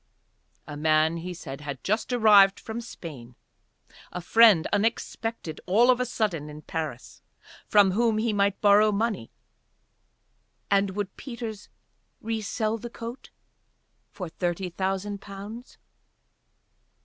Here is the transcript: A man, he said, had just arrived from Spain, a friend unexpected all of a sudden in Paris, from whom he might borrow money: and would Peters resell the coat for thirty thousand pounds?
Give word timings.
A 0.65 0.75
man, 0.75 1.17
he 1.17 1.31
said, 1.31 1.61
had 1.61 1.83
just 1.83 2.11
arrived 2.11 2.59
from 2.59 2.81
Spain, 2.81 3.35
a 4.11 4.19
friend 4.19 4.65
unexpected 4.73 5.61
all 5.67 5.91
of 5.91 5.99
a 5.99 6.07
sudden 6.07 6.49
in 6.49 6.63
Paris, 6.63 7.21
from 7.67 7.91
whom 7.91 8.17
he 8.17 8.33
might 8.33 8.59
borrow 8.61 8.91
money: 8.91 9.29
and 10.71 10.95
would 10.95 11.15
Peters 11.17 11.69
resell 12.19 12.79
the 12.79 12.89
coat 12.89 13.29
for 14.09 14.27
thirty 14.27 14.71
thousand 14.71 15.21
pounds? 15.21 15.77